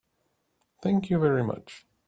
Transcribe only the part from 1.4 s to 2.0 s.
much.